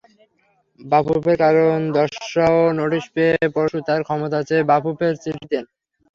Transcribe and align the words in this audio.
বাফুফের 0.79 1.37
কারণ 1.43 1.75
দর্শাও 1.97 2.59
নোটিশ 2.79 3.05
পেয়ে 3.13 3.35
পরশু 3.55 3.79
তাঁরা 3.87 4.05
ক্ষমা 4.07 4.27
চেয়ে 4.47 4.67
বাফুফেকে 4.69 5.19
চিঠি 5.23 5.45
দেন। 5.51 5.65